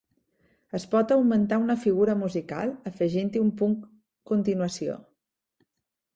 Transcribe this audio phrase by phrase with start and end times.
[0.77, 3.77] Es pot augmentar una figura musical afegint-hi un punt
[4.33, 4.99] continuació.